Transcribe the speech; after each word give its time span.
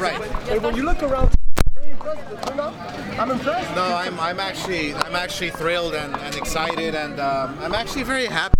Right. 0.00 0.20
And 0.50 0.62
when 0.62 0.76
you 0.76 0.82
look 0.84 1.02
around, 1.02 1.34
very 1.74 1.90
impressed. 1.90 2.30
with 2.30 2.40
the 2.40 2.46
turnout. 2.46 2.74
I'm 3.18 3.30
impressed. 3.30 3.74
No, 3.74 3.82
I'm, 3.82 4.20
I'm 4.20 4.40
actually 4.40 4.94
I'm 4.94 5.16
actually 5.16 5.50
thrilled 5.50 5.94
and, 5.94 6.14
and 6.16 6.34
excited, 6.34 6.94
and 6.94 7.18
um, 7.18 7.58
I'm 7.60 7.74
actually 7.74 8.02
very 8.02 8.26
happy. 8.26 8.56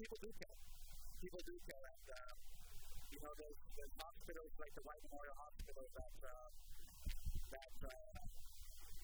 people 0.00 0.16
do 0.22 0.32
care. 0.40 0.79
People 1.20 1.44
do 1.44 1.52
care, 1.68 1.84
and 1.84 2.06
uh, 2.16 2.32
you 3.12 3.20
know, 3.20 3.28
there's, 3.36 3.60
there's 3.76 3.92
hospitals 4.00 4.52
like 4.56 4.72
the 4.72 4.80
White 4.88 5.04
Memorial 5.04 5.36
Hospital 5.36 5.84
that 5.92 6.16
uh, 6.24 6.48
that 7.52 7.76
uh, 7.84 8.20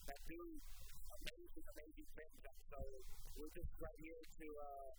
that 0.09 0.21
do 0.25 0.41
amazing, 1.13 1.67
amazing 1.77 2.09
things. 2.17 2.41
And 2.41 2.59
so 2.73 2.81
we're 3.37 3.53
just 3.53 3.69
right 3.85 4.01
here 4.01 4.17
to 4.17 4.47
uh, 4.49 4.93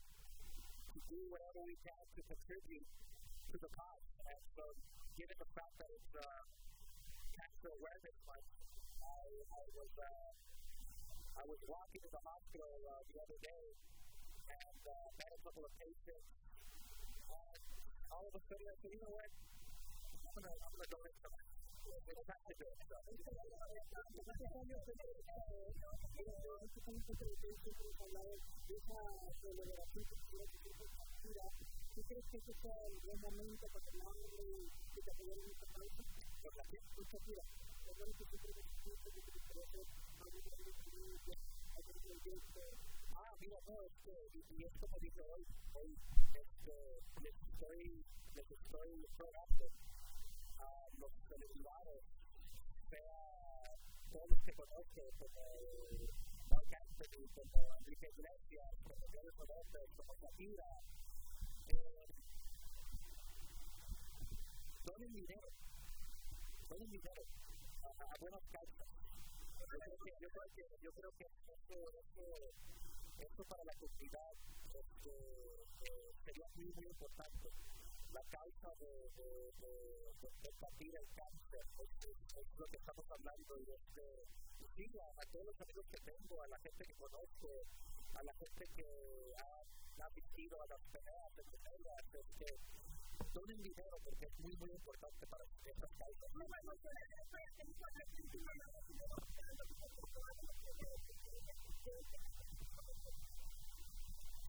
to 0.94 1.00
do 1.10 1.20
whatever 1.34 1.66
we 1.66 1.74
can 1.82 2.04
to 2.06 2.22
contribute 2.22 2.86
to 3.50 3.58
the 3.66 3.72
cause. 3.74 4.08
And 4.22 4.44
so, 4.54 4.64
given 5.18 5.42
the 5.42 5.50
fact 5.58 5.74
that 5.82 5.90
it's 5.90 6.14
uh, 6.14 6.22
Cancer 7.34 7.74
Awareness 7.82 8.18
Month, 8.30 8.50
I, 9.02 9.26
I 9.58 9.64
was 9.74 9.92
uh, 9.98 10.32
I 11.34 11.44
was 11.50 11.62
walking 11.66 12.02
to 12.06 12.12
the 12.14 12.22
hospital 12.22 12.78
uh, 12.94 13.02
the 13.10 13.18
other 13.26 13.42
day 13.42 13.66
and 14.54 14.82
uh, 14.86 14.94
met 15.18 15.34
a 15.34 15.40
couple 15.42 15.66
of 15.66 15.74
patients. 15.82 16.30
Uh, 17.28 18.16
all 18.16 18.24
of 18.24 18.34
a 18.36 18.42
sudden, 18.48 18.68
I 18.68 18.76
said, 18.80 18.92
you 18.92 19.02
know 19.04 19.12
what? 19.12 19.28
I'm 19.28 20.44
time 22.28 22.44
to 22.48 22.56
do 22.56 22.68
it. 22.68 22.80
So, 22.88 22.98
¿Tú 31.98 32.04
crees 32.04 32.26
que 32.30 32.38
este 32.38 32.54
para 32.54 33.86
tomarle 33.86 34.30
y 34.96 35.52
esta 35.52 35.68
causa? 35.74 36.04
por 36.44 36.56
la 36.56 36.64
que 36.66 36.80
Muchas 36.96 37.22
gracias. 37.26 37.46
Perdón 37.86 38.14
que 38.14 38.26
siempre 38.26 38.54
me 38.54 38.64
siento 38.84 39.12
que. 39.12 39.28
Ah, 43.16 43.36
mira, 43.40 43.58
no, 43.66 43.82
este, 43.84 44.12
y, 44.34 44.64
es 44.64 44.74
como 44.80 44.98
dice 45.00 45.22
hoy, 45.22 45.46
hoy, 45.74 45.98
este, 46.34 47.02
les 47.22 47.36
estoy, 47.36 48.06
les 48.36 48.52
estoy 48.52 49.06
rogando 49.18 49.72
a 50.60 50.88
los 50.98 51.12
celebridades, 51.30 52.04
sea 52.90 53.76
todos 54.12 54.30
los 54.30 54.40
que 54.44 54.54
conozco, 54.54 55.02
como 55.20 55.42
Mark 56.50 56.74
Anthony, 56.74 57.28
como 57.34 57.76
Enrique 57.80 58.10
Iglesias, 58.10 58.76
como 58.84 59.08
Jennifer 59.10 59.48
López, 59.48 59.90
como 59.96 60.16
Shakira, 60.16 60.82
eh, 61.68 62.08
donen 64.86 65.14
dinero, 65.14 65.50
donen 66.70 66.90
dinero 66.90 67.24
a, 67.84 68.04
a 68.04 68.16
buenas 68.20 68.44
causas. 68.52 68.88
Yo 69.60 69.66
creo 69.68 69.98
que, 70.00 70.12
yo 70.22 70.30
creo 70.30 70.52
que, 70.56 70.66
yo 70.82 70.92
creo 70.94 71.12
que 71.18 71.28
esto, 73.20 73.46
para 73.46 73.64
la 73.64 73.74
comunidad 73.76 74.34
este, 74.74 75.64
eh, 75.82 76.14
sería 76.26 76.48
muy, 76.56 76.86
importante. 76.86 77.52
La 78.14 78.24
causa 78.30 78.74
de, 78.80 79.12
de, 79.16 79.52
de, 80.22 80.32
combatir 80.42 80.96
el 80.96 81.08
cáncer 81.14 81.66
lo 82.58 82.66
que 82.68 82.78
estamos 82.78 83.06
hablando 83.12 83.60
y 83.60 83.70
este, 83.70 84.02
sí, 84.76 84.90
a, 84.98 85.26
todos 85.32 85.46
los 85.46 85.62
amigos 85.62 85.86
que 85.92 85.98
tengo, 86.02 86.42
a 86.42 86.48
la 86.48 86.58
gente 86.60 86.86
que 86.86 86.96
conozco, 86.96 87.50
a 88.14 88.24
la 88.24 88.34
gente 88.34 88.66
que 88.76 89.34
ha, 89.38 90.04
ha 90.04 90.06
asistido 90.08 90.62
a 90.62 90.68
las 90.68 90.82
peleas 90.92 91.36
de 91.36 91.44
peleas, 91.44 92.06
este, 92.14 92.60
donen 93.34 93.62
dinero 93.62 93.98
porque 94.04 94.26
es 94.26 94.40
muy, 94.40 94.56
muy 94.58 94.72
importante 94.72 95.28
para 95.28 95.44
estas 95.66 95.92
causas. 95.98 96.28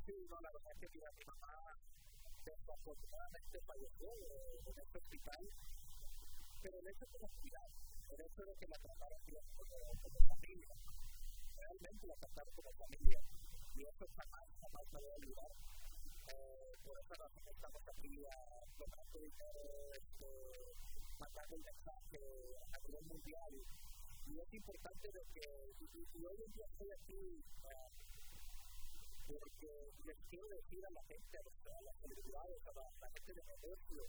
Sí, 0.05 0.15
no, 0.29 0.41
la 0.41 0.53
verdad 0.53 0.73
es 0.73 0.79
que 0.81 0.89
mira, 0.89 1.11
mi 1.13 1.25
mamá 1.25 1.79
desafortunadamente 2.45 3.61
falleció 3.63 4.09
en 4.67 4.79
este 4.79 4.99
hospital, 4.99 5.49
pero 6.63 6.79
el 6.79 6.89
hecho 6.89 7.07
de 7.07 7.29
cuidar, 7.41 7.71
el 8.09 8.21
hecho 8.21 8.45
de 8.45 8.55
que 8.57 8.67
la 8.69 8.79
trataran 8.79 9.25
bien 9.27 9.45
como, 9.57 9.77
familia, 10.29 10.77
realmente 11.57 12.07
la 12.07 12.17
trataron 12.17 12.55
como 12.55 12.73
familia, 12.73 13.21
y 13.75 13.83
eso 13.85 14.07
jamás, 14.17 14.49
jamás 14.61 14.85
me 14.93 15.01
voy 15.01 15.11
a 15.11 15.15
olvidar. 15.15 15.53
Eh, 16.29 16.77
por 16.85 16.99
esa 17.01 17.15
razón 17.15 17.45
estamos 17.49 17.83
aquí 17.89 18.25
a 18.27 18.65
donando 18.79 19.19
dinero, 19.21 19.93
este, 19.93 20.75
mandando 21.19 21.57
un 21.57 21.63
mensaje 21.63 22.21
a 22.73 22.79
nivel 22.81 23.05
mundial, 23.07 23.55
y 24.27 24.39
es 24.39 24.55
importante 24.55 25.09
de 25.13 25.25
que, 25.33 25.73
y 25.81 26.25
hoy 26.25 26.37
en 26.45 26.53
día 26.53 26.67
estoy 26.67 26.91
aquí, 26.93 27.45
eh, 27.65 28.08
porque 29.29 29.93
les 30.07 30.17
quiero 30.31 30.49
decir 30.49 30.81
a 30.87 30.91
la 30.91 31.03
gente, 31.05 31.37
a, 31.37 31.83
las 31.83 31.97
celebridades, 32.01 32.67
a 32.67 32.73
la, 32.73 33.11
gente 33.13 33.35
de 33.35 33.45
negocio, 33.45 34.09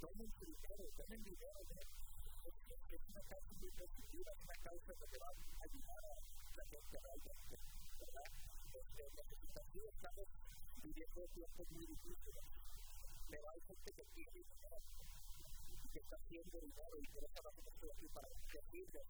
tomen 0.00 0.32
su 0.38 0.46
dinero, 0.46 0.84
tomen 0.96 1.22
dinero, 1.22 1.60
¿no? 1.68 1.80
es, 2.48 3.00
una 3.12 3.22
causa 3.28 3.52
muy 3.60 3.70
positiva, 3.72 4.32
es 4.32 4.42
una 4.42 4.56
causa 4.64 4.92
que 4.96 5.18
va 5.18 5.28
a 5.28 5.64
ayudar 5.64 6.04
a 6.04 6.14
la 6.56 6.64
gente 6.64 6.98
realmente, 6.98 7.56
¿verdad? 8.00 8.28
Este, 8.72 9.02
necesitamos, 9.12 9.72
sí, 9.72 9.80
estamos 9.84 10.26
viviendo 10.82 11.28
tiempos 11.28 11.70
muy 11.70 11.86
difíciles, 11.86 12.44
pero 13.28 13.50
hay 13.50 13.60
gente 13.60 13.92
que 13.92 14.04
tiene 14.16 14.32
dinero 14.32 14.78
y 15.84 15.88
que 15.92 15.98
está 15.98 16.16
haciendo 16.16 16.60
dinero 16.60 16.96
y 17.00 17.06
por 17.08 17.24
esa 17.24 17.42
razón 17.42 17.64
estoy 17.68 17.90
aquí 17.90 18.08
para 18.08 18.28
decirles, 18.28 19.06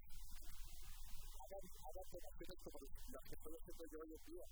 hagan, 1.39 1.65
hagan 1.87 2.07
donaciones 2.11 2.59
como 2.59 2.79
las 3.09 3.25
que 3.29 3.35
estoy 3.37 3.55
haciendo 3.55 3.87
yo 3.87 4.01
hoy 4.01 4.15
en 4.15 4.25
día 4.27 4.47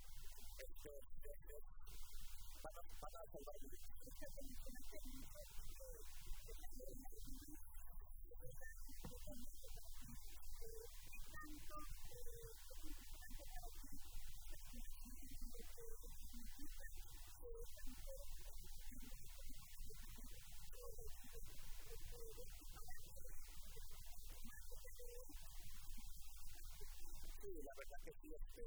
Sí, 27.40 27.48
la 27.64 27.74
verdad 27.74 27.96
que 28.04 28.12
sí, 28.20 28.34
este, 28.34 28.62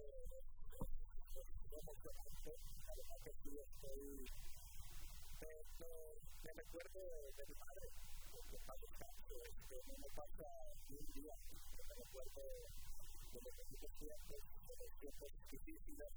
me 6.44 6.54
recuerdo 6.54 7.02
de 7.38 7.46
mi 7.48 7.56
madre, 7.56 7.90
que 8.50 8.56
está 8.56 8.74
buscando, 8.76 9.44
que 9.68 9.98
no 9.98 10.08
pasa 10.14 10.46
ni 10.90 10.98
un 10.98 11.14
día, 11.14 11.34
me 11.78 11.96
recuerdo 11.96 12.42
de 13.34 13.42
los 13.42 13.92
tiempos, 13.98 14.42
de 14.68 14.76
los 14.76 14.92
tiempos 15.00 15.32
difíciles, 15.50 16.10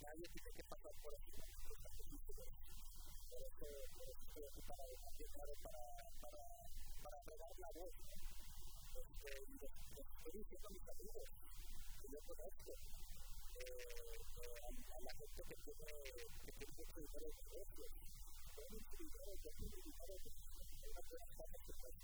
nadie 0.00 0.28
tiene 0.28 0.52
que 0.52 0.64
pasar 0.64 0.92
por 1.02 1.14
aquí, 1.14 1.32
por 1.66 1.76
estas 1.76 1.98
difíciles, 1.98 2.48
por 3.30 3.42
eso, 3.42 3.66
por 3.98 4.08
eso 4.08 4.22
estoy 4.28 4.44
aquí 4.44 4.62
para 4.62 4.84
ayudar, 4.84 5.56
para, 5.62 5.82
para, 6.20 6.44
para 7.02 7.22
probar 7.22 7.58
la 7.58 7.70
voz, 7.72 7.94
este, 8.94 9.44
y 9.48 9.58
les, 9.58 9.72
les 9.96 10.06
estoy 10.06 10.32
diciendo 10.38 10.68
yo 12.06 12.20
conozco 12.22 12.78
eh, 13.58 14.22
eh, 14.38 14.60
a, 14.62 15.00
la 15.00 15.10
gente 15.18 15.42
que 15.42 15.56
tiene, 15.56 15.86
que 16.44 16.52
tiene 16.52 16.72
mucho 16.78 17.00
dinero 17.00 17.26
en 17.26 17.36
negocios. 17.50 17.90
Tiene 18.54 18.70
mucho 18.70 18.96
dinero, 18.96 19.32
que 19.42 19.50
tiene 19.58 19.76
dinero, 19.82 20.14
es 20.14 20.32
una 20.90 21.00
buena 21.00 21.26
forma 21.36 21.58
que 21.66 21.72
puede 21.74 21.94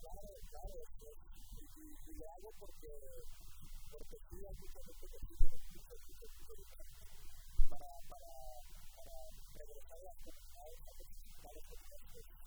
Claro, 0.00 0.28
claro, 0.50 0.74
y, 1.76 2.14
lo 2.14 2.30
hago 2.30 2.52
porque, 2.58 3.24
porque 3.90 4.18
sí 4.30 4.46
hay 4.46 4.54
mucha 4.56 4.82
gente 4.84 5.08
que 5.08 5.18
tiene 5.26 5.56
mucho, 5.72 5.98
mucho, 6.06 6.26
mucho 6.38 6.54
dinero 6.54 6.84
para, 7.68 8.00
para, 8.08 8.62
para 8.94 9.30
regresar 9.56 9.98
a 9.98 10.04
las 10.04 10.16
comunidades, 10.24 10.78
a 10.86 10.92
los 10.92 11.08
hospitales, 11.08 11.64
a 11.64 12.43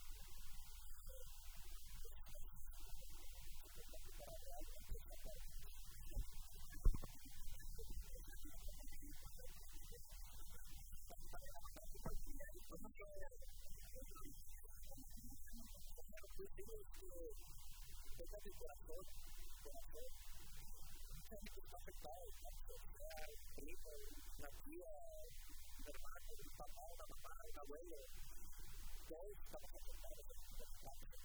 estamos 29.47 29.71
afectados 29.75 30.25
por 30.25 30.59
los 30.59 30.69
cambios. 30.83 31.21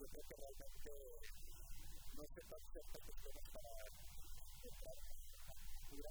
Yo 0.00 0.08
creo 0.08 0.24
que 0.26 0.36
realmente 0.36 0.90
no 2.18 2.26
se 2.34 2.40
está 2.40 2.56
haciendo 2.56 2.98
cuestiones 3.06 3.48
para 3.50 3.70
entrar 4.64 4.96
en 4.98 5.06
la 5.46 5.54
cultura, 5.54 6.10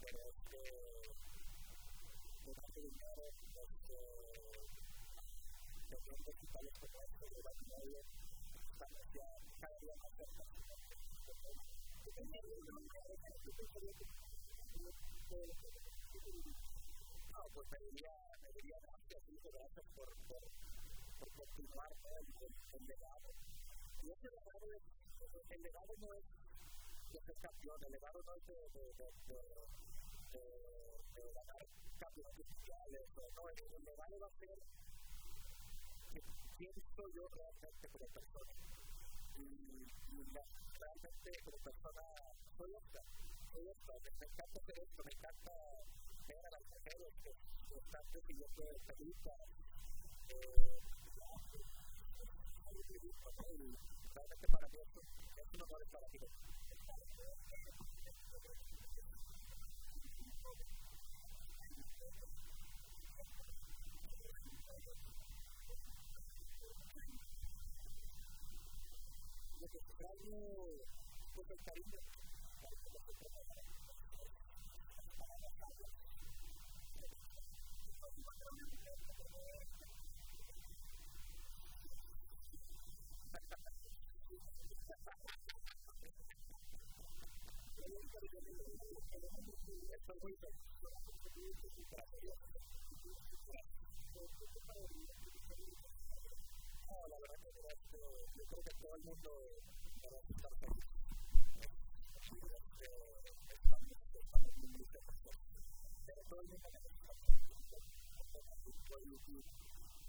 pero 0.00 0.18
es 0.30 0.36
que 0.50 0.62
donar 2.46 2.74
dinero, 2.74 3.24
pues, 3.54 3.68
teniendo 5.90 6.30
hospitales 6.30 6.74
como 6.78 7.02
este 7.02 7.28
de 7.34 7.42
la 7.42 7.52
medio, 7.66 8.04
ya 9.12 9.26
cada 9.60 9.78
día 9.80 9.96
más 9.96 10.12
cerca. 10.16 10.44
No, 17.32 17.48
pues 17.54 17.66
me 17.70 17.78
diría, 17.78 18.14
me 18.42 18.52
diría 18.52 18.78
gracias, 18.80 19.22
muchas 19.28 19.52
gracias 19.52 19.86
por, 19.96 20.08
por, 20.28 20.42
por 21.18 21.30
continuar 21.32 21.92
el, 21.92 22.26
el, 22.46 22.54
el 22.74 22.86
legado. 22.86 23.34
Y 24.02 24.10
ese 24.10 24.30
legado 24.30 24.72
es, 24.72 24.82
el 25.50 25.62
legado 25.62 25.94
no 25.98 26.14
es 26.14 26.24
de 27.12 27.20
ser 27.20 27.36
campeón, 27.38 27.82
el 27.84 27.92
legado 27.92 28.22
no 28.22 28.34
es 28.34 28.46
de, 28.46 28.54
de, 28.54 28.92
de, 28.98 29.38
de, 30.32 31.32
ganar 31.32 31.66
campeonatos 31.98 32.46
mundiales, 32.46 33.08
no, 33.34 33.48
el, 33.48 33.72
el 33.74 33.84
legado 33.84 34.20
va 34.20 34.26
a 34.26 34.38
ser 34.38 34.58
quién 36.56 36.72
soy 36.96 37.12
yo 37.14 37.28
realmente 37.28 37.88
como 37.88 38.06
persona. 38.08 38.52
Y, 39.36 39.88
y 40.10 40.26
la, 40.32 40.44
realmente 40.78 41.32
como 41.44 41.58
persona 41.58 42.02
soy 42.56 42.74
esta, 42.74 43.02
soy 43.52 43.68
esta, 43.68 43.92
me, 44.00 44.10
me 44.20 44.26
encanta 44.26 44.60
hacer 44.60 44.78
esto, 44.78 45.04
me 45.04 45.12
encanta 45.12 45.52
ver 46.26 46.46
a 46.46 46.50
las 46.50 46.64
mujeres 46.66 47.12
que, 47.22 47.34
que 47.68 47.78
están 47.78 48.04
recibiendo 48.12 48.64
películas, 48.86 49.48
eh, 50.28 50.68
realmente 54.18 54.48
para 54.48 54.68
mí 54.68 54.78
es, 54.78 54.88
es 55.36 55.54
un 55.54 55.62
honor 55.62 55.82
estar 55.82 56.04
aquí. 56.04 56.18
lo 69.60 69.68
que 69.68 69.78
extraño 69.78 70.38
pues 71.34 71.50
el 71.50 71.58
cariño 71.64 71.98
Esto 72.62 72.98
es 72.98 73.04
muy 73.06 73.14
No, 73.14 73.28
la 73.28 73.44
verdad 73.44 73.58
que 73.58 73.58
este, 73.58 73.58
yo 73.58 73.58
creo 73.58 73.67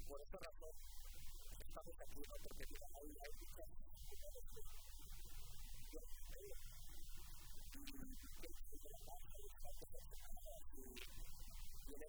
Por 0.07 0.21
esa 0.21 0.39
razón, 0.39 0.73
estamos 1.59 2.01
aquí. 2.01 2.21
Porque 2.43 2.65
mira, 2.67 2.87
hay, 2.95 3.15
y 11.87 11.93
el 11.93 12.03